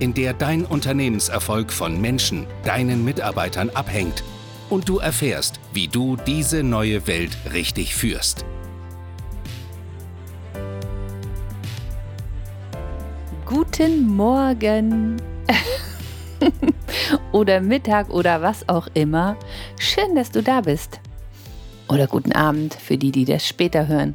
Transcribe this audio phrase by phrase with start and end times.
[0.00, 4.24] in der dein Unternehmenserfolg von Menschen, deinen Mitarbeitern abhängt
[4.70, 8.44] und du erfährst, wie du diese neue Welt richtig führst.
[13.44, 15.20] Guten Morgen
[17.32, 19.36] oder Mittag oder was auch immer.
[19.78, 21.00] Schön, dass du da bist.
[21.88, 24.14] Oder guten Abend für die, die das später hören.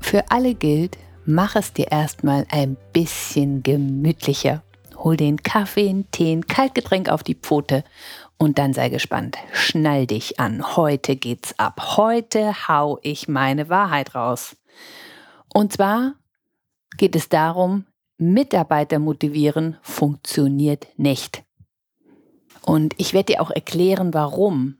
[0.00, 0.96] Für alle gilt,
[1.26, 4.62] mach es dir erstmal ein bisschen gemütlicher.
[4.96, 7.84] Hol den Kaffee, einen Tee, ein Kaltgetränk auf die Pfote
[8.38, 9.36] und dann sei gespannt.
[9.52, 10.76] Schnall dich an.
[10.76, 11.96] Heute geht's ab.
[11.96, 14.56] Heute hau ich meine Wahrheit raus.
[15.52, 16.14] Und zwar
[16.96, 17.86] geht es darum,
[18.18, 21.44] Mitarbeiter motivieren funktioniert nicht.
[22.62, 24.78] Und ich werde dir auch erklären, warum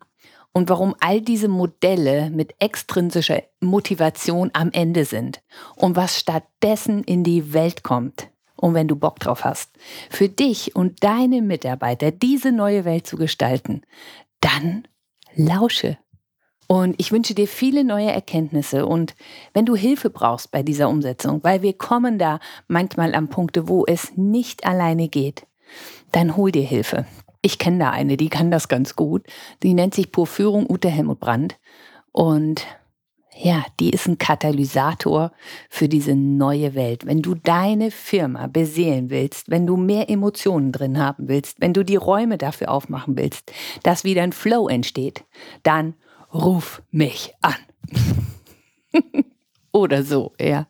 [0.56, 5.42] und warum all diese Modelle mit extrinsischer Motivation am Ende sind
[5.74, 8.30] und was stattdessen in die Welt kommt.
[8.56, 9.72] Und wenn du Bock drauf hast,
[10.08, 13.82] für dich und deine Mitarbeiter diese neue Welt zu gestalten,
[14.40, 14.88] dann
[15.34, 15.98] lausche.
[16.68, 19.14] Und ich wünsche dir viele neue Erkenntnisse und
[19.52, 23.84] wenn du Hilfe brauchst bei dieser Umsetzung, weil wir kommen da manchmal an Punkte, wo
[23.84, 25.46] es nicht alleine geht,
[26.12, 27.04] dann hol dir Hilfe.
[27.47, 29.22] Ich kenne da eine, die kann das ganz gut.
[29.62, 31.61] Die nennt sich Purführung Ute Helmut Brandt.
[32.11, 32.66] Und
[33.39, 35.30] ja, die ist ein Katalysator
[35.70, 37.06] für diese neue Welt.
[37.06, 41.84] Wenn du deine Firma beseelen willst, wenn du mehr Emotionen drin haben willst, wenn du
[41.84, 43.52] die Räume dafür aufmachen willst,
[43.84, 45.24] dass wieder ein Flow entsteht,
[45.62, 45.94] dann
[46.34, 47.55] ruf mich an.
[49.73, 50.67] Oder so, ja.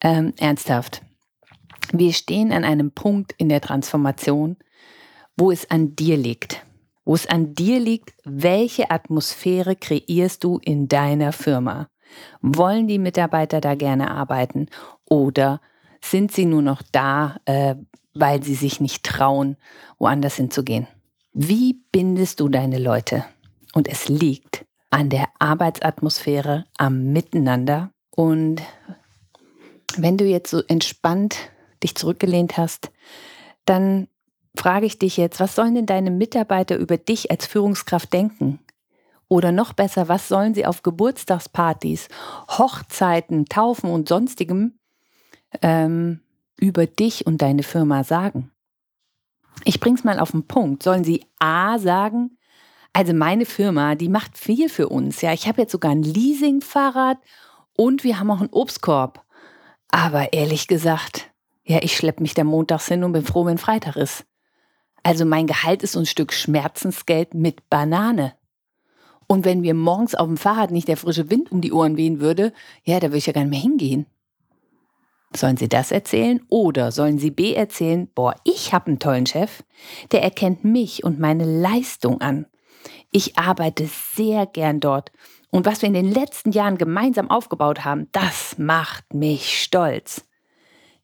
[0.00, 1.02] Ähm, ernsthaft.
[1.92, 4.56] Wir stehen an einem Punkt in der Transformation,
[5.36, 6.64] wo es an dir liegt.
[7.04, 11.88] Wo es an dir liegt, welche Atmosphäre kreierst du in deiner Firma?
[12.40, 14.68] Wollen die Mitarbeiter da gerne arbeiten
[15.04, 15.60] oder
[16.00, 17.76] sind sie nur noch da, äh,
[18.14, 19.56] weil sie sich nicht trauen,
[19.98, 20.88] woanders hinzugehen?
[21.32, 23.24] Wie bindest du deine Leute?
[23.74, 27.90] Und es liegt an der Arbeitsatmosphäre, am Miteinander.
[28.10, 28.62] Und
[29.96, 31.36] wenn du jetzt so entspannt
[31.82, 32.90] dich zurückgelehnt hast,
[33.66, 34.08] dann
[34.56, 38.60] frage ich dich jetzt, was sollen denn deine Mitarbeiter über dich als Führungskraft denken?
[39.28, 42.08] Oder noch besser, was sollen sie auf Geburtstagspartys,
[42.48, 44.78] Hochzeiten, Taufen und sonstigem
[45.62, 46.20] ähm,
[46.58, 48.52] über dich und deine Firma sagen?
[49.64, 50.82] Ich bring's mal auf den Punkt.
[50.82, 52.36] Sollen sie A sagen,
[52.92, 55.20] also meine Firma, die macht viel für uns.
[55.20, 57.18] Ja, ich habe jetzt sogar ein Leasingfahrrad
[57.76, 59.24] und wir haben auch einen Obstkorb.
[59.90, 61.30] Aber ehrlich gesagt,
[61.64, 64.24] ja, ich schleppe mich da montags hin und bin froh, wenn Freitag ist.
[65.06, 68.32] Also mein Gehalt ist ein Stück Schmerzensgeld mit Banane.
[69.28, 72.18] Und wenn mir morgens auf dem Fahrrad nicht der frische Wind um die Ohren wehen
[72.18, 72.52] würde,
[72.82, 74.06] ja, da würde ich ja gar nicht mehr hingehen.
[75.32, 79.62] Sollen Sie das erzählen oder sollen Sie B erzählen, boah, ich habe einen tollen Chef,
[80.10, 82.46] der erkennt mich und meine Leistung an.
[83.12, 85.12] Ich arbeite sehr gern dort
[85.52, 90.26] und was wir in den letzten Jahren gemeinsam aufgebaut haben, das macht mich stolz.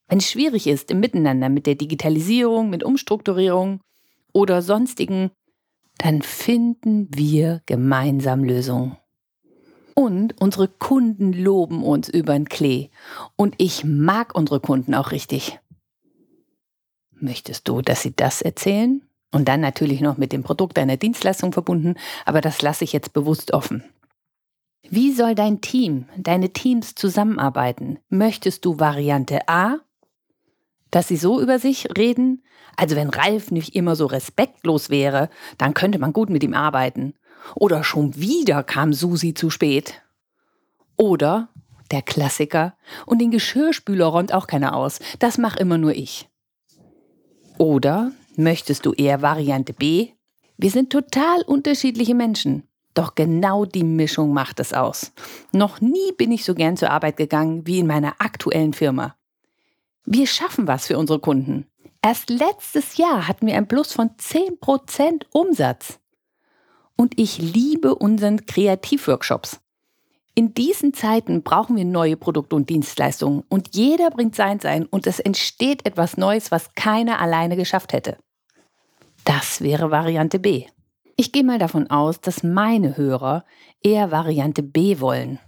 [0.08, 3.80] Wenn es schwierig ist im Miteinander mit der Digitalisierung, mit Umstrukturierung,
[4.32, 5.30] oder sonstigen,
[5.98, 8.96] dann finden wir gemeinsam Lösungen.
[9.94, 12.88] Und unsere Kunden loben uns über den Klee.
[13.36, 15.58] Und ich mag unsere Kunden auch richtig.
[17.12, 19.02] Möchtest du, dass sie das erzählen?
[19.30, 21.94] Und dann natürlich noch mit dem Produkt deiner Dienstleistung verbunden,
[22.26, 23.84] aber das lasse ich jetzt bewusst offen.
[24.90, 27.98] Wie soll dein Team, deine Teams zusammenarbeiten?
[28.08, 29.78] Möchtest du Variante A
[30.92, 32.44] dass sie so über sich reden?
[32.76, 35.28] Also wenn Ralf nicht immer so respektlos wäre,
[35.58, 37.14] dann könnte man gut mit ihm arbeiten.
[37.54, 40.02] Oder schon wieder kam Susi zu spät.
[40.96, 41.48] Oder
[41.92, 42.74] der Klassiker,
[43.06, 44.98] und den Geschirrspüler räumt auch keiner aus.
[45.18, 46.28] Das mach immer nur ich.
[47.58, 50.08] Oder möchtest du eher Variante B?
[50.56, 52.64] Wir sind total unterschiedliche Menschen.
[52.94, 55.12] Doch genau die Mischung macht es aus.
[55.52, 59.16] Noch nie bin ich so gern zur Arbeit gegangen wie in meiner aktuellen Firma.
[60.04, 61.66] Wir schaffen was für unsere Kunden.
[62.04, 66.00] Erst letztes Jahr hatten wir ein Plus von 10% Umsatz.
[66.96, 69.60] Und ich liebe unseren Kreativworkshops.
[70.34, 75.06] In diesen Zeiten brauchen wir neue Produkte und Dienstleistungen und jeder bringt sein Sein und
[75.06, 78.16] es entsteht etwas Neues, was keiner alleine geschafft hätte.
[79.24, 80.66] Das wäre Variante B.
[81.16, 83.44] Ich gehe mal davon aus, dass meine Hörer
[83.82, 85.38] eher Variante B wollen,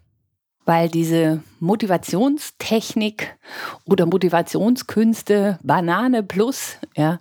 [0.65, 3.37] weil diese Motivationstechnik
[3.85, 7.21] oder Motivationskünste Banane plus, ja,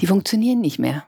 [0.00, 1.04] die funktionieren nicht mehr.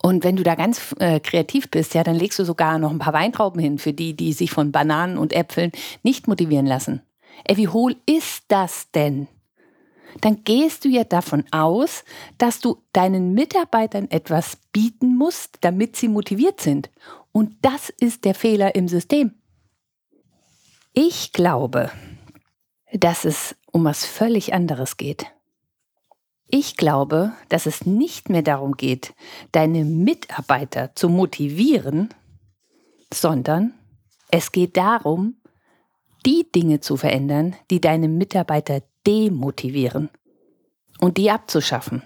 [0.00, 3.00] Und wenn du da ganz äh, kreativ bist, ja, dann legst du sogar noch ein
[3.00, 5.72] paar Weintrauben hin für die, die sich von Bananen und Äpfeln
[6.02, 7.02] nicht motivieren lassen.
[7.44, 9.28] Ey, wie hohl ist das denn?
[10.20, 12.04] Dann gehst du ja davon aus,
[12.38, 16.90] dass du deinen Mitarbeitern etwas bieten musst, damit sie motiviert sind.
[17.32, 19.32] Und das ist der Fehler im System.
[21.00, 21.92] Ich glaube,
[22.92, 25.26] dass es um was völlig anderes geht.
[26.48, 29.14] Ich glaube, dass es nicht mehr darum geht,
[29.52, 32.08] deine Mitarbeiter zu motivieren,
[33.14, 33.74] sondern
[34.32, 35.36] es geht darum,
[36.26, 40.10] die Dinge zu verändern, die deine Mitarbeiter demotivieren
[40.98, 42.02] und die abzuschaffen.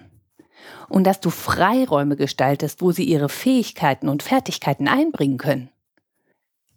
[0.91, 5.72] Und dass du Freiräume gestaltest, wo sie ihre Fähigkeiten und Fertigkeiten einbringen können.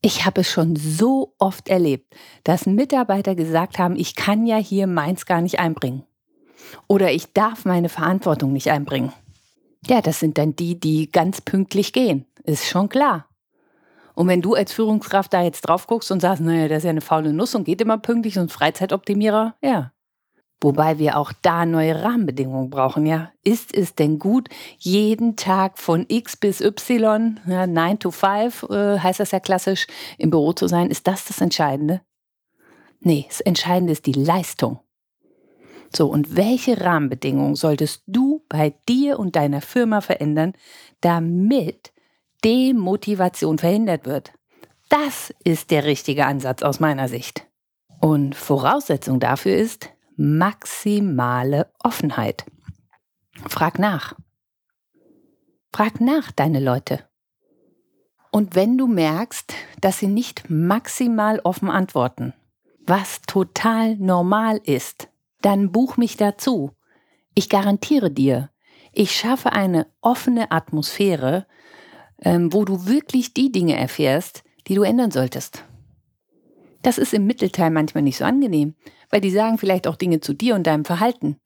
[0.06, 4.86] Ich habe es schon so oft erlebt, dass Mitarbeiter gesagt haben, ich kann ja hier
[4.86, 6.04] meins gar nicht einbringen.
[6.86, 9.12] Oder ich darf meine Verantwortung nicht einbringen.
[9.88, 12.28] Ja, das sind dann die, die ganz pünktlich gehen.
[12.44, 13.26] Ist schon klar.
[14.14, 16.92] Und wenn du als Führungskraft da jetzt drauf guckst und sagst, naja, das ist ja
[16.92, 19.92] eine faule Nuss und geht immer pünktlich und Freizeitoptimierer, ja.
[20.62, 23.32] Wobei wir auch da neue Rahmenbedingungen brauchen, ja.
[23.44, 29.00] Ist es denn gut, jeden Tag von X bis Y, ja, 9 to 5 äh,
[29.00, 29.86] heißt das ja klassisch,
[30.18, 30.90] im Büro zu sein?
[30.90, 32.02] Ist das das Entscheidende?
[33.02, 34.80] Nee, das Entscheidende ist die Leistung.
[35.96, 40.54] So, und welche Rahmenbedingungen solltest du bei dir und deiner Firma verändern,
[41.02, 41.94] damit
[42.44, 44.34] Demotivation verhindert wird?
[44.90, 47.46] Das ist der richtige Ansatz aus meiner Sicht.
[48.02, 52.46] Und Voraussetzung dafür ist maximale Offenheit.
[53.48, 54.16] Frag nach.
[55.74, 57.04] Frag nach, deine Leute.
[58.32, 62.34] Und wenn du merkst, dass sie nicht maximal offen antworten,
[62.86, 65.10] was total normal ist,
[65.42, 66.72] dann buch mich dazu.
[67.34, 68.50] Ich garantiere dir,
[68.92, 71.46] ich schaffe eine offene Atmosphäre,
[72.22, 75.64] ähm, wo du wirklich die Dinge erfährst, die du ändern solltest.
[76.82, 78.76] Das ist im Mittelteil manchmal nicht so angenehm,
[79.10, 81.38] weil die sagen vielleicht auch Dinge zu dir und deinem Verhalten.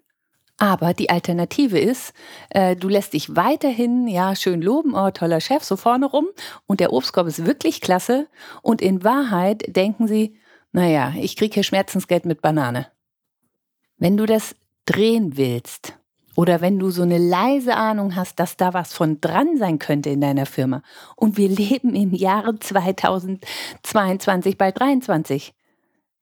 [0.60, 2.14] Aber die Alternative ist,
[2.50, 6.28] äh, du lässt dich weiterhin, ja, schön loben, oh, toller Chef, so vorne rum
[6.68, 8.28] und der Obstkorb ist wirklich klasse
[8.62, 10.38] und in Wahrheit denken sie,
[10.74, 12.88] naja, ich kriege hier Schmerzensgeld mit Banane.
[13.98, 14.54] Wenn du das
[14.86, 15.98] drehen willst
[16.36, 20.10] oder wenn du so eine leise Ahnung hast, dass da was von dran sein könnte
[20.10, 20.84] in deiner Firma
[21.16, 25.54] und wir leben im Jahre 2022 bei 23.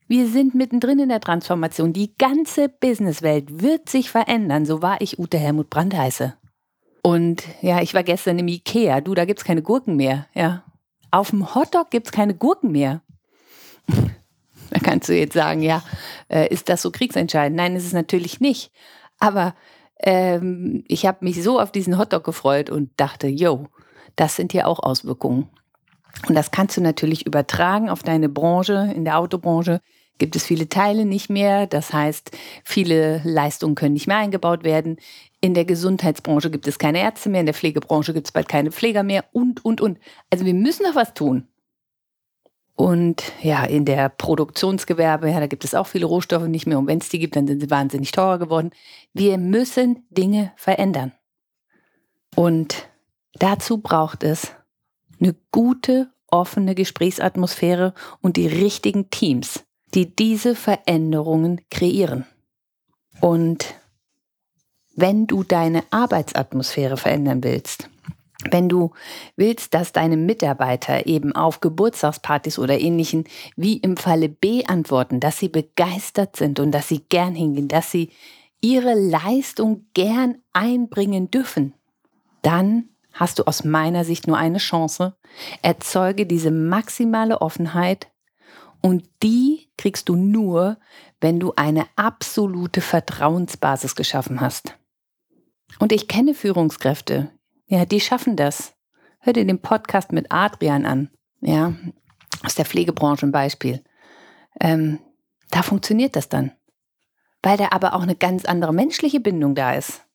[0.08, 1.92] Wir sind mittendrin in der Transformation.
[1.92, 4.66] Die ganze Businesswelt wird sich verändern.
[4.66, 6.34] So war ich Ute Helmut Brandt heiße.
[7.04, 9.02] Und ja, ich war gestern im Ikea.
[9.02, 10.28] Du, da gibt's keine Gurken mehr.
[10.34, 10.64] Ja.
[11.12, 13.02] Auf dem Hotdog gibt's keine Gurken mehr.
[14.70, 15.82] Da kannst du jetzt sagen, ja,
[16.28, 17.56] äh, ist das so kriegsentscheidend?
[17.56, 18.74] Nein, ist es natürlich nicht.
[19.18, 19.56] Aber
[19.98, 23.68] ähm, ich habe mich so auf diesen Hotdog gefreut und dachte, yo,
[24.18, 25.50] das sind ja auch Auswirkungen.
[26.28, 28.92] Und das kannst du natürlich übertragen auf deine Branche.
[28.94, 29.80] In der Autobranche
[30.18, 31.68] gibt es viele Teile nicht mehr.
[31.68, 32.32] Das heißt,
[32.64, 34.98] viele Leistungen können nicht mehr eingebaut werden.
[35.42, 37.42] In der Gesundheitsbranche gibt es keine Ärzte mehr.
[37.42, 39.26] In der Pflegebranche gibt es bald keine Pfleger mehr.
[39.32, 40.00] Und, und, und.
[40.30, 41.48] Also wir müssen noch was tun.
[42.76, 46.78] Und ja, in der Produktionsgewerbe, ja, da gibt es auch viele Rohstoffe nicht mehr.
[46.78, 48.70] Und wenn es die gibt, dann sind sie wahnsinnig teuer geworden.
[49.14, 51.12] Wir müssen Dinge verändern.
[52.36, 52.88] Und
[53.34, 54.52] dazu braucht es
[55.20, 62.26] eine gute, offene Gesprächsatmosphäre und die richtigen Teams, die diese Veränderungen kreieren.
[63.22, 63.76] Und
[64.96, 67.90] wenn du deine Arbeitsatmosphäre verändern willst,
[68.52, 68.92] wenn du
[69.36, 73.26] willst, dass deine Mitarbeiter eben auf Geburtstagspartys oder ähnlichen
[73.56, 77.92] wie im Falle B antworten, dass sie begeistert sind und dass sie gern hingehen, dass
[77.92, 78.12] sie
[78.62, 81.74] ihre Leistung gern einbringen dürfen,
[82.42, 85.16] dann hast du aus meiner Sicht nur eine Chance.
[85.62, 88.08] Erzeuge diese maximale Offenheit
[88.82, 90.78] und die kriegst du nur,
[91.20, 94.78] wenn du eine absolute Vertrauensbasis geschaffen hast.
[95.80, 97.32] Und ich kenne Führungskräfte,
[97.68, 98.74] ja, die schaffen das.
[99.20, 101.10] Hör dir den Podcast mit Adrian an.
[101.42, 101.74] Ja,
[102.44, 103.84] aus der Pflegebranche ein Beispiel.
[104.60, 105.00] Ähm,
[105.52, 106.52] da funktioniert das dann.
[107.44, 110.06] Weil da aber auch eine ganz andere menschliche Bindung da ist.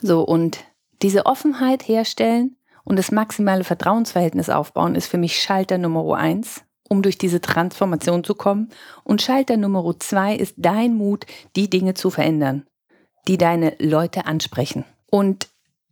[0.00, 0.64] So, und
[1.02, 7.02] diese Offenheit herstellen und das maximale Vertrauensverhältnis aufbauen, ist für mich Schalter Nummer eins, um
[7.02, 8.70] durch diese Transformation zu kommen.
[9.04, 11.26] Und Schalter Nummer zwei ist dein Mut,
[11.56, 12.66] die Dinge zu verändern,
[13.28, 14.84] die deine Leute ansprechen.
[15.10, 15.48] Und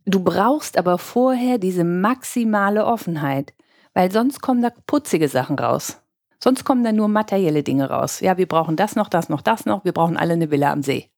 [0.07, 3.53] Du brauchst aber vorher diese maximale Offenheit,
[3.95, 5.99] weil sonst kommen da putzige Sachen raus.
[6.39, 8.19] Sonst kommen da nur materielle Dinge raus.
[8.19, 10.83] Ja, wir brauchen das noch, das noch, das noch, wir brauchen alle eine Villa am
[10.83, 11.09] See.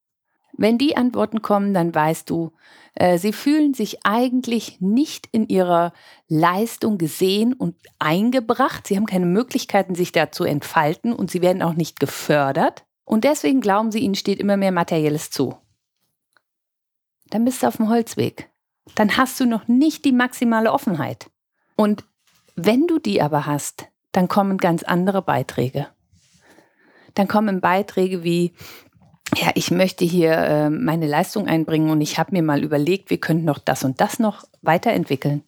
[0.57, 2.51] Wenn die Antworten kommen, dann weißt du,
[2.95, 5.93] äh, sie fühlen sich eigentlich nicht in ihrer
[6.27, 8.87] Leistung gesehen und eingebracht.
[8.87, 12.85] Sie haben keine Möglichkeiten, sich da zu entfalten und sie werden auch nicht gefördert.
[13.05, 15.55] Und deswegen glauben sie, ihnen steht immer mehr Materielles zu.
[17.29, 18.49] Dann bist du auf dem Holzweg.
[18.95, 21.29] Dann hast du noch nicht die maximale Offenheit.
[21.75, 22.03] Und
[22.55, 25.87] wenn du die aber hast, dann kommen ganz andere Beiträge.
[27.13, 28.53] Dann kommen Beiträge wie,
[29.35, 33.19] ja, ich möchte hier äh, meine Leistung einbringen und ich habe mir mal überlegt, wir
[33.19, 35.43] könnten noch das und das noch weiterentwickeln.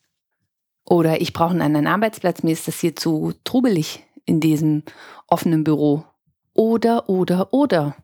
[0.85, 4.83] Oder ich brauche einen anderen Arbeitsplatz, mir ist das hier zu trubelig in diesem
[5.27, 6.03] offenen Büro.
[6.53, 7.95] Oder, oder, oder.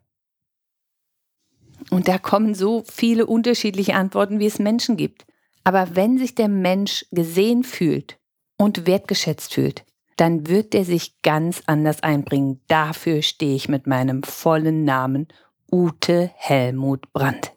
[1.90, 5.26] Und da kommen so viele unterschiedliche Antworten, wie es Menschen gibt.
[5.62, 8.18] Aber wenn sich der Mensch gesehen fühlt
[8.56, 9.84] und wertgeschätzt fühlt,
[10.16, 12.60] dann wird er sich ganz anders einbringen.
[12.68, 15.28] Dafür stehe ich mit meinem vollen Namen
[15.70, 17.52] Ute Helmut Brandt.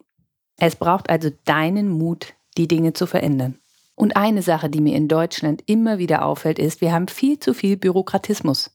[0.58, 3.60] Es braucht also deinen Mut, die Dinge zu verändern.
[3.96, 7.54] Und eine Sache, die mir in Deutschland immer wieder auffällt, ist, wir haben viel zu
[7.54, 8.72] viel Bürokratismus.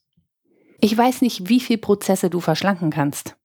[0.80, 3.36] Ich weiß nicht, wie viele Prozesse du verschlanken kannst.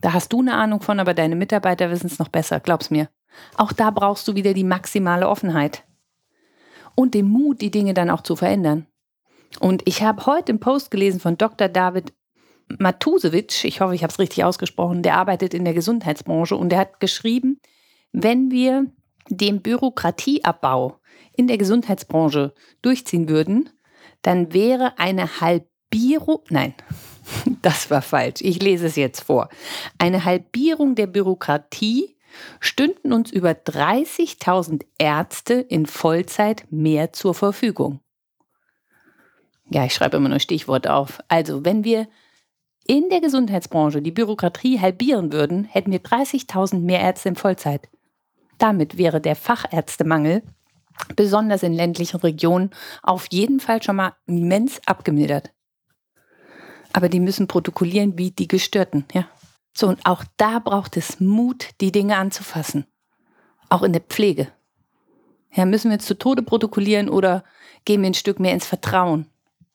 [0.00, 3.08] Da hast du eine Ahnung von, aber deine Mitarbeiter wissen es noch besser, glaub's mir.
[3.56, 5.84] Auch da brauchst du wieder die maximale Offenheit
[6.94, 8.86] und den Mut, die Dinge dann auch zu verändern.
[9.60, 11.68] Und ich habe heute einen Post gelesen von Dr.
[11.68, 12.12] David
[12.78, 16.80] Matusewitsch, ich hoffe, ich habe es richtig ausgesprochen, der arbeitet in der Gesundheitsbranche und der
[16.80, 17.60] hat geschrieben,
[18.12, 18.86] wenn wir
[19.30, 20.98] den Bürokratieabbau
[21.34, 23.70] in der Gesundheitsbranche durchziehen würden,
[24.22, 26.74] dann wäre eine Halbierung, nein,
[27.62, 29.48] das war falsch, ich lese es jetzt vor,
[29.98, 32.16] eine Halbierung der Bürokratie
[32.60, 38.00] stünden uns über 30.000 Ärzte in Vollzeit mehr zur Verfügung.
[39.70, 41.20] Ja, ich schreibe immer nur Stichworte auf.
[41.28, 42.08] Also, wenn wir
[42.88, 47.88] in der Gesundheitsbranche die Bürokratie halbieren würden, hätten wir 30.000 mehr Ärzte in Vollzeit.
[48.56, 50.42] Damit wäre der Fachärztemangel,
[51.14, 52.70] besonders in ländlichen Regionen,
[53.02, 55.52] auf jeden Fall schon mal immens abgemildert.
[56.94, 59.28] Aber die müssen protokollieren wie die Gestörten, ja.
[59.76, 62.86] So, und auch da braucht es Mut, die Dinge anzufassen.
[63.68, 64.48] Auch in der Pflege.
[65.52, 67.44] Ja, müssen wir jetzt zu Tode protokollieren oder
[67.84, 69.26] gehen wir ein Stück mehr ins Vertrauen?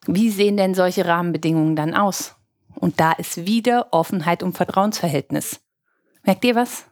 [0.07, 2.35] Wie sehen denn solche Rahmenbedingungen dann aus?
[2.83, 5.61] Und da ist wieder Offenheit und Vertrauensverhältnis.
[6.23, 6.83] Merkt ihr was?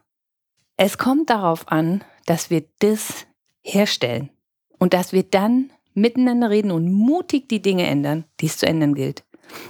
[0.78, 3.26] Es kommt darauf an, dass wir das
[3.60, 4.30] herstellen
[4.78, 8.94] und dass wir dann miteinander reden und mutig die Dinge ändern, die es zu ändern
[8.94, 9.22] gilt.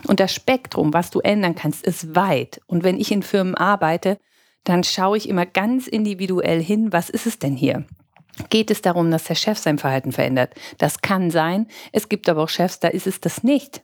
[0.06, 2.60] Und das Spektrum, was du ändern kannst, ist weit.
[2.68, 4.16] Und wenn ich in Firmen arbeite,
[4.62, 7.84] dann schaue ich immer ganz individuell hin, was ist es denn hier?
[8.48, 10.54] Geht es darum, dass der Chef sein Verhalten verändert?
[10.78, 11.66] Das kann sein.
[11.90, 13.82] Es gibt aber auch Chefs, da ist es das nicht.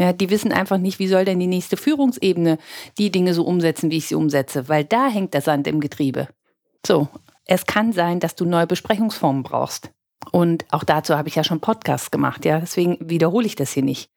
[0.00, 2.56] Ja, die wissen einfach nicht, wie soll denn die nächste Führungsebene
[2.96, 6.28] die Dinge so umsetzen, wie ich sie umsetze, weil da hängt der Sand im Getriebe.
[6.86, 7.08] So,
[7.44, 9.90] es kann sein, dass du neue Besprechungsformen brauchst.
[10.32, 13.82] Und auch dazu habe ich ja schon Podcasts gemacht, ja, deswegen wiederhole ich das hier
[13.82, 14.10] nicht.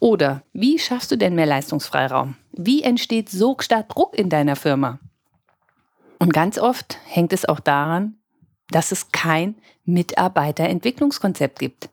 [0.00, 2.36] Oder wie schaffst du denn mehr Leistungsfreiraum?
[2.52, 4.98] Wie entsteht so stark Druck in deiner Firma?
[6.18, 8.16] Und ganz oft hängt es auch daran,
[8.70, 11.90] dass es kein Mitarbeiterentwicklungskonzept gibt.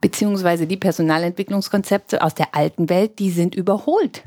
[0.00, 4.24] Beziehungsweise die Personalentwicklungskonzepte aus der alten Welt, die sind überholt.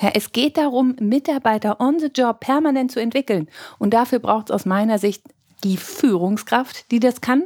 [0.00, 3.48] Ja, es geht darum, Mitarbeiter on the job permanent zu entwickeln.
[3.78, 5.22] Und dafür braucht es aus meiner Sicht
[5.64, 7.44] die Führungskraft, die das kann.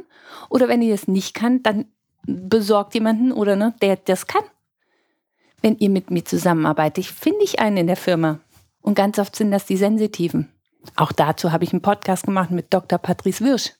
[0.49, 1.85] Oder wenn die das nicht kann, dann
[2.25, 4.43] besorgt jemanden oder ne, der das kann.
[5.61, 8.39] Wenn ihr mit mir zusammenarbeitet, finde ich einen in der Firma.
[8.81, 10.49] Und ganz oft sind das die Sensitiven.
[10.95, 12.99] Auch dazu habe ich einen Podcast gemacht mit Dr.
[12.99, 13.71] Patrice Wirsch.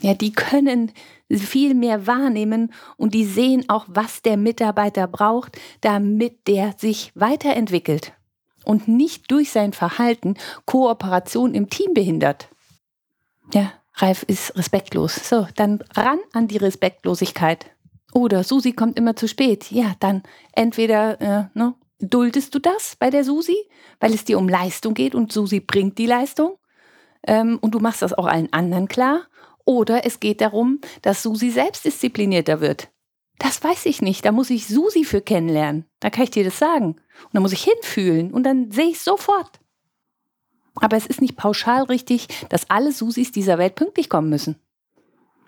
[0.00, 0.92] Ja, die können
[1.30, 8.12] viel mehr wahrnehmen und die sehen auch, was der Mitarbeiter braucht, damit der sich weiterentwickelt
[8.64, 10.34] und nicht durch sein Verhalten
[10.66, 12.48] Kooperation im Team behindert.
[13.52, 15.28] Ja, Ralf ist respektlos.
[15.28, 17.66] So, dann ran an die Respektlosigkeit.
[18.12, 19.70] Oder Susi kommt immer zu spät.
[19.70, 23.56] Ja, dann entweder äh, ne, duldest du das bei der Susi,
[24.00, 26.56] weil es dir um Leistung geht und Susi bringt die Leistung.
[27.26, 29.26] Ähm, und du machst das auch allen anderen klar.
[29.68, 32.88] Oder es geht darum, dass Susi selbstdisziplinierter wird.
[33.38, 34.24] Das weiß ich nicht.
[34.24, 35.84] Da muss ich Susi für kennenlernen.
[36.00, 36.96] Da kann ich dir das sagen.
[37.24, 39.60] Und da muss ich hinfühlen und dann sehe ich sofort.
[40.76, 44.56] Aber es ist nicht pauschal richtig, dass alle Susis dieser Welt pünktlich kommen müssen.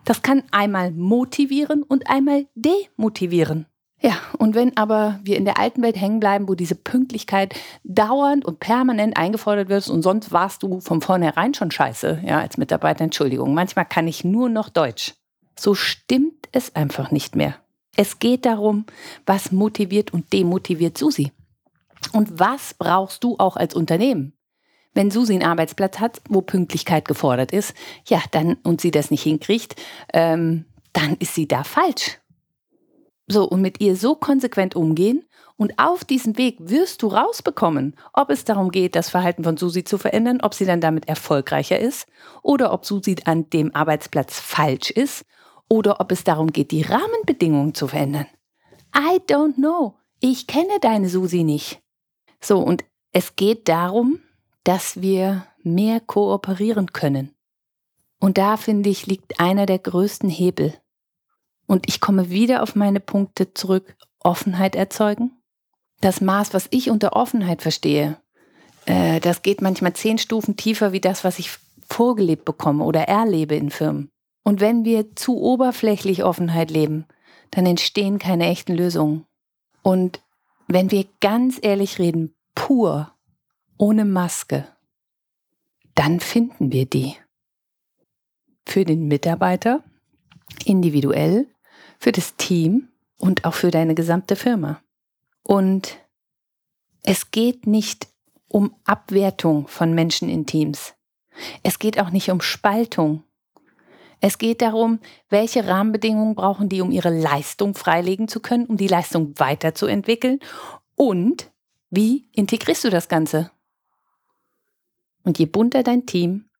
[0.04, 3.64] Das kann einmal motivieren und einmal demotivieren.
[4.02, 7.54] Ja, und wenn aber wir in der alten Welt hängen bleiben, wo diese Pünktlichkeit
[7.84, 12.56] dauernd und permanent eingefordert wird und sonst warst du von vornherein schon scheiße, ja, als
[12.56, 15.14] Mitarbeiter, Entschuldigung, manchmal kann ich nur noch Deutsch.
[15.58, 17.56] So stimmt es einfach nicht mehr.
[17.94, 18.86] Es geht darum,
[19.26, 21.32] was motiviert und demotiviert Susi.
[22.12, 24.32] Und was brauchst du auch als Unternehmen?
[24.94, 27.74] Wenn Susi einen Arbeitsplatz hat, wo Pünktlichkeit gefordert ist,
[28.08, 29.76] ja, dann und sie das nicht hinkriegt,
[30.14, 30.64] ähm,
[30.94, 32.19] dann ist sie da falsch.
[33.30, 35.24] So, und mit ihr so konsequent umgehen
[35.56, 39.84] und auf diesem Weg wirst du rausbekommen, ob es darum geht, das Verhalten von Susi
[39.84, 42.08] zu verändern, ob sie dann damit erfolgreicher ist
[42.42, 45.24] oder ob Susi an dem Arbeitsplatz falsch ist
[45.68, 48.26] oder ob es darum geht, die Rahmenbedingungen zu verändern.
[48.96, 49.94] I don't know.
[50.18, 51.80] Ich kenne deine Susi nicht.
[52.40, 52.82] So, und
[53.12, 54.18] es geht darum,
[54.64, 57.32] dass wir mehr kooperieren können.
[58.18, 60.74] Und da, finde ich, liegt einer der größten Hebel.
[61.70, 63.94] Und ich komme wieder auf meine Punkte zurück.
[64.18, 65.40] Offenheit erzeugen.
[66.00, 68.20] Das Maß, was ich unter Offenheit verstehe,
[68.86, 71.52] äh, das geht manchmal zehn Stufen tiefer wie das, was ich
[71.88, 74.10] vorgelebt bekomme oder erlebe in Firmen.
[74.42, 77.06] Und wenn wir zu oberflächlich Offenheit leben,
[77.52, 79.26] dann entstehen keine echten Lösungen.
[79.82, 80.20] Und
[80.66, 83.14] wenn wir ganz ehrlich reden, pur,
[83.78, 84.66] ohne Maske,
[85.94, 87.14] dann finden wir die.
[88.66, 89.84] Für den Mitarbeiter,
[90.64, 91.46] individuell,
[92.00, 92.88] für das Team
[93.18, 94.82] und auch für deine gesamte Firma.
[95.42, 95.98] Und
[97.02, 98.08] es geht nicht
[98.48, 100.94] um Abwertung von Menschen in Teams.
[101.62, 103.22] Es geht auch nicht um Spaltung.
[104.20, 108.88] Es geht darum, welche Rahmenbedingungen brauchen die, um ihre Leistung freilegen zu können, um die
[108.88, 110.40] Leistung weiterzuentwickeln
[110.96, 111.50] und
[111.90, 113.50] wie integrierst du das Ganze?
[115.22, 116.50] Und je bunter dein Team,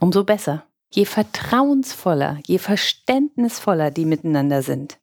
[0.00, 0.66] umso besser.
[0.94, 5.00] Je vertrauensvoller, je verständnisvoller die miteinander sind,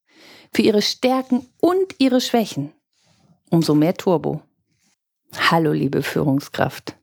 [0.53, 2.71] für ihre Stärken und ihre Schwächen,
[3.49, 4.41] umso mehr Turbo.
[5.35, 6.95] Hallo, liebe Führungskraft.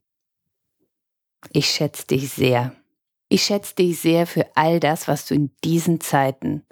[1.52, 2.74] Ich schätze dich sehr.
[3.28, 6.64] Ich schätze dich sehr für all das, was du in diesen Zeiten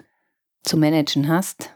[0.63, 1.75] zu managen hast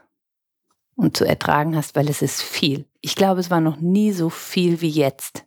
[0.96, 2.88] und zu ertragen hast, weil es ist viel.
[3.00, 5.44] Ich glaube, es war noch nie so viel wie jetzt.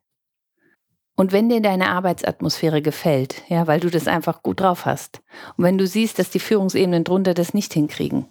[1.16, 5.22] Und wenn dir deine Arbeitsatmosphäre gefällt, ja, weil du das einfach gut drauf hast,
[5.56, 8.28] und wenn du siehst, dass die Führungsebenen drunter das nicht hinkriegen,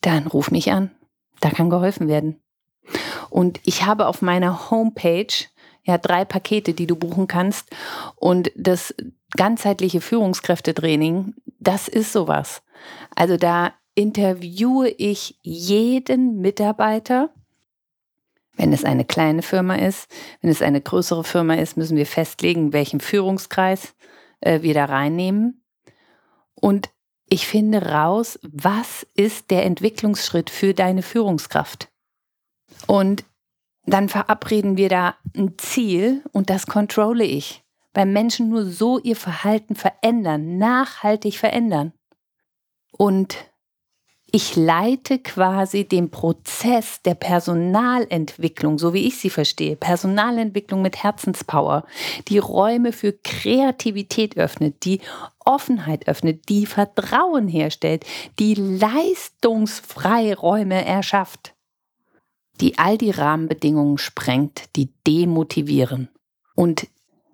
[0.00, 0.90] dann ruf mich an.
[1.40, 2.40] Da kann geholfen werden.
[3.30, 5.26] Und ich habe auf meiner Homepage
[5.84, 7.70] ja drei Pakete, die du buchen kannst.
[8.16, 8.94] Und das
[9.36, 12.62] ganzheitliche Führungskräftetraining, das ist sowas.
[13.14, 17.30] Also da interviewe ich jeden Mitarbeiter.
[18.58, 20.10] Wenn es eine kleine Firma ist,
[20.42, 23.94] wenn es eine größere Firma ist, müssen wir festlegen, welchen Führungskreis
[24.40, 25.64] äh, wir da reinnehmen.
[26.54, 26.90] Und
[27.30, 31.88] ich finde raus, was ist der Entwicklungsschritt für deine Führungskraft.
[32.86, 33.24] Und
[33.86, 37.64] dann verabreden wir da ein Ziel und das controle ich
[37.98, 41.92] weil Menschen nur so ihr Verhalten verändern, nachhaltig verändern.
[42.92, 43.36] Und
[44.30, 51.86] ich leite quasi den Prozess der Personalentwicklung, so wie ich sie verstehe, Personalentwicklung mit Herzenspower,
[52.28, 55.00] die Räume für Kreativität öffnet, die
[55.38, 58.04] Offenheit öffnet, die Vertrauen herstellt,
[58.38, 61.54] die Leistungsfreiräume erschafft,
[62.60, 66.10] die all die Rahmenbedingungen sprengt, die demotivieren.
[66.54, 66.86] Und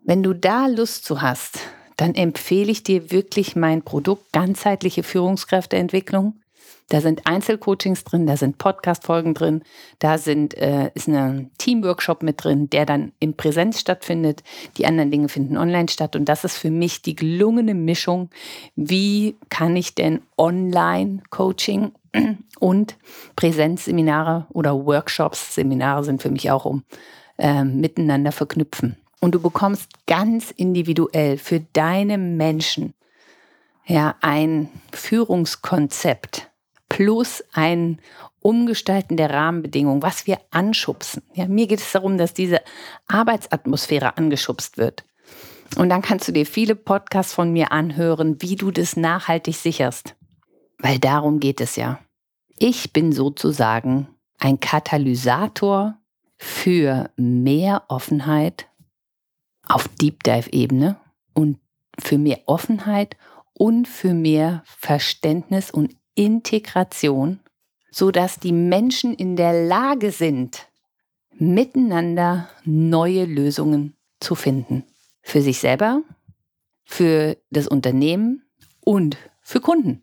[0.05, 1.59] wenn du da Lust zu hast,
[1.97, 6.39] dann empfehle ich dir wirklich mein Produkt ganzheitliche Führungskräfteentwicklung.
[6.91, 9.63] Da sind Einzelcoachings drin, da sind Podcast-Folgen drin,
[10.01, 14.43] da sind, äh, ist ein Teamworkshop mit drin, der dann in Präsenz stattfindet.
[14.77, 16.15] Die anderen Dinge finden online statt.
[16.15, 18.29] Und das ist für mich die gelungene Mischung.
[18.77, 21.93] Wie kann ich denn Online-Coaching
[22.61, 22.97] und
[23.35, 26.85] Präsenzseminare oder Workshops, Seminare sind für mich auch um,
[27.39, 28.97] äh, miteinander verknüpfen?
[29.21, 32.93] Und du bekommst ganz individuell für deine Menschen
[33.87, 36.51] ja ein Führungskonzept
[36.95, 38.01] plus ein
[38.39, 41.25] Umgestalten der Rahmenbedingungen, was wir anschubsen.
[41.35, 42.61] Ja, mir geht es darum, dass diese
[43.09, 45.05] Arbeitsatmosphäre angeschubst wird.
[45.77, 50.15] Und dann kannst du dir viele Podcasts von mir anhören, wie du das nachhaltig sicherst.
[50.79, 51.99] Weil darum geht es ja.
[52.59, 54.07] Ich bin sozusagen
[54.39, 55.99] ein Katalysator
[56.37, 58.69] für mehr Offenheit
[59.67, 60.97] auf Deep Dive-Ebene
[61.33, 61.59] und
[61.99, 63.17] für mehr Offenheit
[63.53, 67.41] und für mehr Verständnis und Integration,
[67.91, 70.69] sodass die Menschen in der Lage sind,
[71.37, 74.85] miteinander neue Lösungen zu finden.
[75.23, 76.03] Für sich selber,
[76.85, 78.43] für das Unternehmen
[78.81, 80.03] und für Kunden.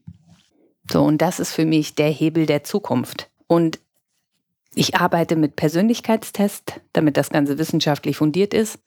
[0.91, 3.29] So, und das ist für mich der Hebel der Zukunft.
[3.47, 3.79] Und
[4.73, 8.79] ich arbeite mit Persönlichkeitstest, damit das Ganze wissenschaftlich fundiert ist.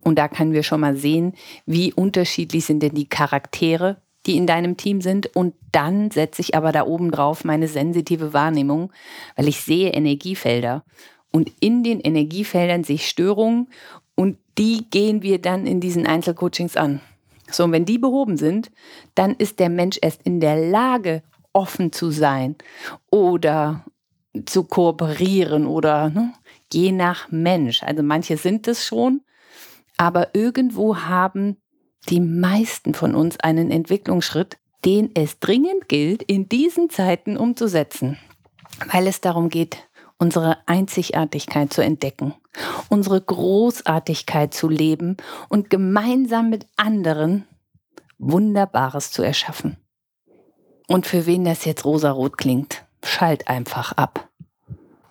[0.00, 1.34] Und da können wir schon mal sehen,
[1.66, 5.34] wie unterschiedlich sind denn die Charaktere, die in deinem Team sind.
[5.34, 8.92] Und dann setze ich aber da oben drauf meine sensitive Wahrnehmung,
[9.36, 10.84] weil ich sehe Energiefelder.
[11.32, 13.68] Und in den Energiefeldern sehe ich Störungen
[14.14, 17.00] und die gehen wir dann in diesen Einzelcoachings an.
[17.50, 18.70] So, und wenn die behoben sind,
[19.14, 22.56] dann ist der Mensch erst in der Lage, offen zu sein
[23.10, 23.84] oder
[24.44, 26.34] zu kooperieren oder ne,
[26.70, 27.82] je nach Mensch.
[27.82, 29.22] Also manche sind es schon,
[29.96, 31.56] aber irgendwo haben
[32.08, 38.18] die meisten von uns einen Entwicklungsschritt, den es dringend gilt, in diesen Zeiten umzusetzen,
[38.92, 39.78] weil es darum geht,
[40.18, 42.34] unsere Einzigartigkeit zu entdecken,
[42.88, 45.16] unsere Großartigkeit zu leben
[45.48, 47.46] und gemeinsam mit anderen
[48.18, 49.76] Wunderbares zu erschaffen.
[50.88, 54.28] Und für wen das jetzt rosarot klingt, schalt einfach ab.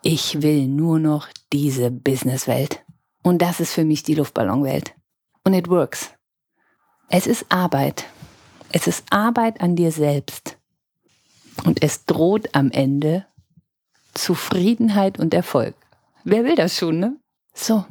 [0.01, 2.83] Ich will nur noch diese Businesswelt.
[3.23, 4.93] Und das ist für mich die Luftballonwelt.
[5.43, 6.14] Und it works.
[7.09, 8.05] Es ist Arbeit.
[8.71, 10.57] Es ist Arbeit an dir selbst.
[11.63, 13.25] Und es droht am Ende
[14.13, 15.75] Zufriedenheit und Erfolg.
[16.23, 17.17] Wer will das schon, ne?
[17.53, 17.85] So.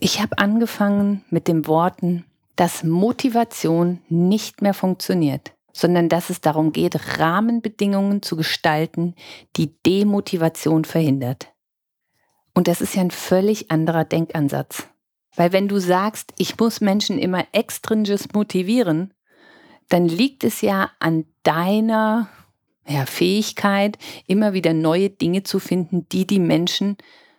[0.00, 6.72] Ich habe angefangen mit den Worten, dass Motivation nicht mehr funktioniert, sondern dass es darum
[6.72, 9.14] geht, Rahmenbedingungen zu gestalten,
[9.56, 11.52] die Demotivation verhindert.
[12.54, 14.88] Und das ist ja ein völlig anderer Denkansatz.
[15.38, 19.14] Weil wenn du sagst, ich muss Menschen immer extrinsisch motivieren,
[19.88, 22.28] dann liegt es ja an deiner
[22.88, 26.96] ja, Fähigkeit, immer wieder neue Dinge zu finden, die die Menschen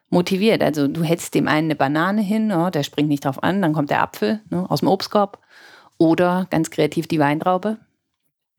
[0.10, 0.64] motiviert.
[0.64, 3.74] Also du hältst dem einen eine Banane hin, oh, der springt nicht drauf an, dann
[3.74, 5.38] kommt der Apfel ne, aus dem Obstkorb
[5.98, 7.80] oder ganz kreativ die Weintraube.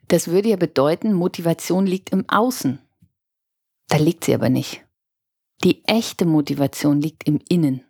[0.08, 2.78] Das würde ja bedeuten, Motivation liegt im Außen.
[3.88, 4.84] Da liegt sie aber nicht.
[5.64, 7.84] Die echte Motivation liegt im Innen.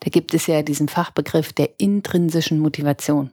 [0.00, 3.32] Da gibt es ja diesen Fachbegriff der intrinsischen Motivation.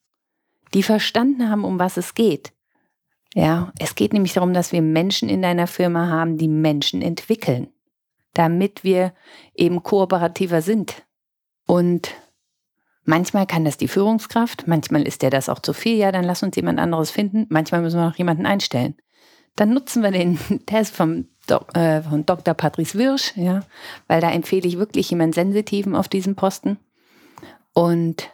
[0.74, 2.52] die verstanden haben, um was es geht.
[3.34, 7.68] Ja, es geht nämlich darum, dass wir Menschen in deiner Firma haben, die Menschen entwickeln,
[8.34, 9.14] damit wir
[9.54, 11.06] eben kooperativer sind.
[11.68, 12.12] Und
[13.06, 16.44] manchmal kann das die Führungskraft, manchmal ist der das auch zu viel, ja, dann lass
[16.44, 18.96] uns jemand anderes finden, manchmal müssen wir noch jemanden einstellen.
[19.56, 22.54] Dann nutzen wir den Test vom Dok äh, von Dr.
[22.54, 23.62] Patrice Wirsch, ja,
[24.08, 26.78] weil da empfehle ich wirklich jemanden Sensitiven auf diesem Posten.
[27.74, 28.30] Und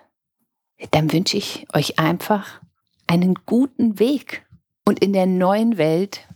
[0.92, 2.62] dann wünsche ich euch einfach
[3.08, 4.46] einen guten Weg.
[4.86, 6.28] Und in der neuen Welt,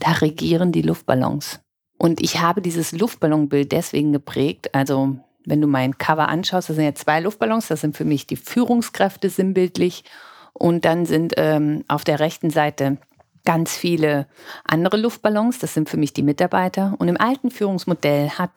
[0.00, 1.60] da regieren die Luftballons.
[1.98, 4.74] Und ich habe dieses Luftballonbild deswegen geprägt.
[4.74, 7.68] Also, wenn du mein Cover anschaust, das sind ja zwei Luftballons.
[7.68, 10.04] Das sind für mich die Führungskräfte sinnbildlich.
[10.52, 12.98] Und dann sind ähm, auf der rechten Seite
[13.46, 14.26] ganz viele
[14.64, 16.94] andere Luftballons, das sind für mich die Mitarbeiter.
[16.98, 18.50] Und im alten Führungsmodell hat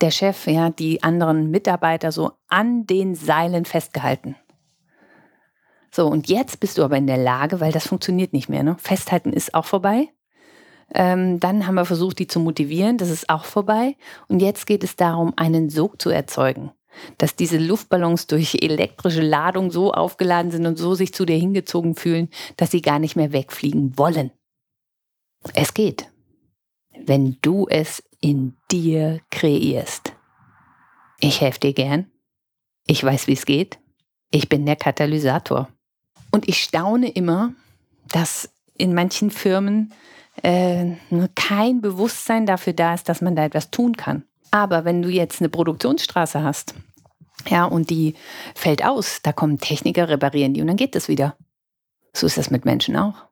[0.00, 4.36] der Chef ja die anderen Mitarbeiter so an den Seilen festgehalten.
[5.90, 8.62] So, und jetzt bist du aber in der Lage, weil das funktioniert nicht mehr.
[8.62, 8.76] Ne?
[8.78, 10.08] Festhalten ist auch vorbei.
[10.94, 13.96] Ähm, dann haben wir versucht, die zu motivieren, das ist auch vorbei.
[14.28, 16.72] Und jetzt geht es darum, einen Sog zu erzeugen
[17.16, 21.94] dass diese Luftballons durch elektrische Ladung so aufgeladen sind und so sich zu dir hingezogen
[21.94, 24.30] fühlen, dass sie gar nicht mehr wegfliegen wollen.
[25.54, 26.10] Es geht,
[27.06, 30.12] wenn du es in dir kreierst.
[31.20, 32.10] Ich helfe dir gern.
[32.86, 33.78] Ich weiß, wie es geht.
[34.30, 35.68] Ich bin der Katalysator.
[36.30, 37.54] Und ich staune immer,
[38.08, 39.92] dass in manchen Firmen
[40.42, 40.96] äh,
[41.34, 44.24] kein Bewusstsein dafür da ist, dass man da etwas tun kann.
[44.50, 46.74] Aber wenn du jetzt eine Produktionsstraße hast,
[47.48, 48.14] ja, und die
[48.54, 51.36] fällt aus, da kommen Techniker, reparieren die und dann geht das wieder.
[52.12, 53.26] So ist das mit Menschen auch.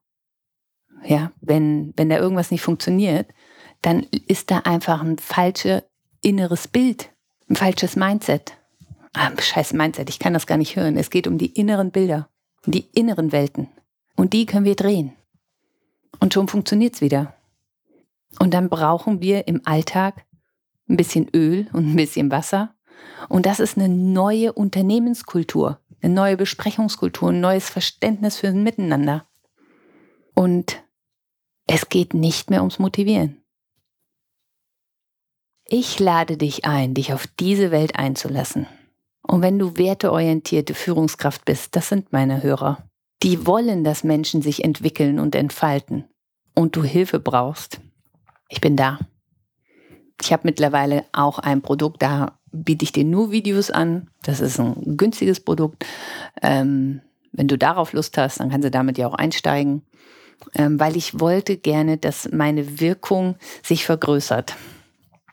[1.04, 3.28] ja, wenn, wenn da irgendwas nicht funktioniert,
[3.82, 5.82] dann ist da einfach ein falsches
[6.22, 7.10] inneres Bild,
[7.48, 8.56] ein falsches Mindset.
[9.12, 10.96] Ah, scheiß Mindset, ich kann das gar nicht hören.
[10.96, 12.28] Es geht um die inneren Bilder,
[12.66, 13.68] die inneren Welten.
[14.16, 15.12] Und die können wir drehen.
[16.20, 17.34] Und schon funktioniert es wieder.
[18.38, 20.24] Und dann brauchen wir im Alltag
[20.88, 22.74] ein bisschen Öl und ein bisschen Wasser.
[23.28, 29.26] Und das ist eine neue Unternehmenskultur, eine neue Besprechungskultur, ein neues Verständnis für ein Miteinander.
[30.34, 30.82] Und
[31.66, 33.42] es geht nicht mehr ums Motivieren.
[35.64, 38.68] Ich lade dich ein, dich auf diese Welt einzulassen.
[39.22, 42.88] Und wenn du werteorientierte Führungskraft bist, das sind meine Hörer,
[43.22, 46.04] die wollen, dass Menschen sich entwickeln und entfalten
[46.54, 47.80] und du Hilfe brauchst,
[48.48, 48.98] ich bin da.
[50.20, 54.08] Ich habe mittlerweile auch ein Produkt, da biete ich dir nur Videos an.
[54.22, 55.84] Das ist ein günstiges Produkt.
[56.42, 57.02] Ähm,
[57.32, 59.82] wenn du darauf Lust hast, dann kannst du damit ja auch einsteigen,
[60.54, 64.56] ähm, weil ich wollte gerne, dass meine Wirkung sich vergrößert.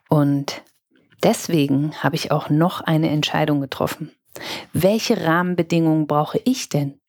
[0.10, 0.64] Und
[1.24, 4.12] deswegen habe ich auch noch eine Entscheidung getroffen.
[4.74, 7.00] Welche Rahmenbedingungen brauche ich denn,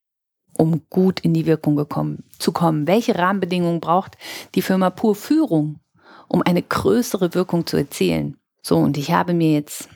[0.57, 2.87] um gut in die Wirkung gekommen, zu kommen?
[2.87, 4.17] Welche Rahmenbedingungen braucht
[4.55, 5.81] die Firma Pur Führung,
[6.29, 8.39] um eine größere Wirkung zu erzielen?
[8.63, 9.89] So, und ich habe mir jetzt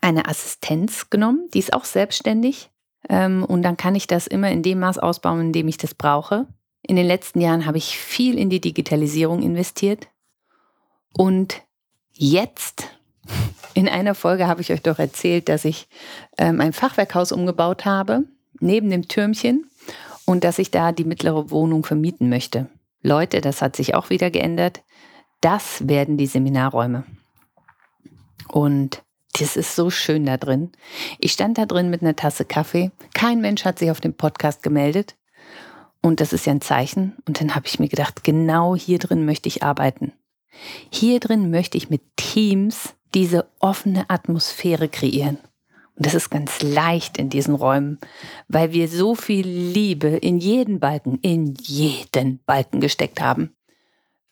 [0.00, 2.70] eine Assistenz genommen, die ist auch selbstständig.
[3.08, 5.94] Ähm, und dann kann ich das immer in dem Maß ausbauen, in dem ich das
[5.94, 6.46] brauche.
[6.82, 10.08] In den letzten Jahren habe ich viel in die Digitalisierung investiert.
[11.12, 11.66] Und
[12.18, 12.88] Jetzt,
[13.74, 15.86] in einer Folge habe ich euch doch erzählt, dass ich
[16.38, 18.24] ähm, ein Fachwerkhaus umgebaut habe,
[18.58, 19.66] neben dem Türmchen,
[20.26, 22.68] und dass ich da die mittlere Wohnung vermieten möchte.
[23.02, 24.82] Leute, das hat sich auch wieder geändert.
[25.40, 27.04] Das werden die Seminarräume.
[28.48, 29.02] Und
[29.38, 30.72] das ist so schön da drin.
[31.18, 32.90] Ich stand da drin mit einer Tasse Kaffee.
[33.14, 35.16] Kein Mensch hat sich auf dem Podcast gemeldet.
[36.00, 37.16] Und das ist ja ein Zeichen.
[37.26, 40.12] Und dann habe ich mir gedacht, genau hier drin möchte ich arbeiten.
[40.90, 45.38] Hier drin möchte ich mit Teams diese offene Atmosphäre kreieren.
[45.96, 47.98] Und das ist ganz leicht in diesen Räumen,
[48.48, 53.56] weil wir so viel Liebe in jeden Balken, in jeden Balken gesteckt haben.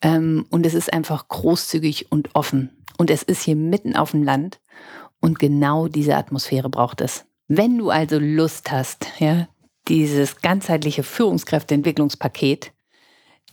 [0.02, 2.70] Ähm, und es ist einfach großzügig und offen.
[2.98, 4.60] Und es ist hier mitten auf dem Land.
[5.20, 7.24] Und genau diese Atmosphäre braucht es.
[7.48, 9.48] Wenn du also Lust hast, ja,
[9.88, 12.72] dieses ganzheitliche Führungskräfteentwicklungspaket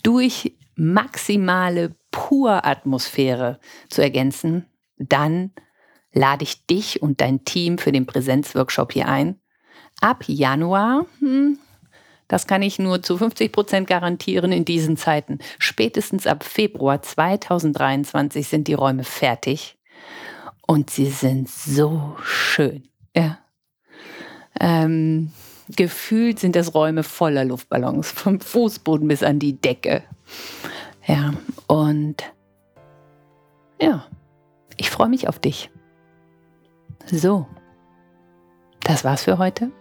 [0.04, 4.66] durch maximale Pur-Atmosphäre zu ergänzen,
[4.98, 5.52] dann
[6.14, 9.40] lade ich dich und dein Team für den Präsenzworkshop hier ein.
[10.02, 11.58] Ab Januar, hm,
[12.28, 15.40] das kann ich nur zu 50 Prozent garantieren in diesen Zeiten.
[15.60, 19.78] Spätestens ab Februar 2023 sind die Räume fertig
[20.66, 22.88] und sie sind so schön.
[23.16, 23.40] Ja.
[24.60, 25.32] Ähm,
[25.76, 30.04] gefühlt sind das Räume voller Luftballons, vom Fußboden bis an die Decke.
[31.06, 31.34] Ja,
[31.68, 32.24] und
[33.82, 34.06] ja,
[34.78, 35.70] ich freue mich auf dich.
[37.08, 37.46] So,
[38.84, 39.72] das war's für heute.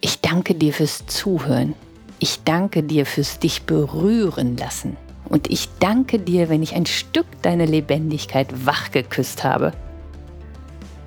[0.00, 1.74] Ich danke dir fürs Zuhören.
[2.18, 4.96] Ich danke dir fürs dich berühren lassen.
[5.28, 9.72] Und ich danke dir, wenn ich ein Stück deine Lebendigkeit wach geküsst habe.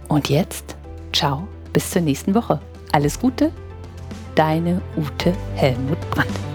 [0.08, 0.76] Und jetzt,
[1.14, 2.60] ciao, bis zur nächsten Woche.
[2.92, 3.52] Alles Gute,
[4.36, 6.55] deine Ute Helmut Brandt.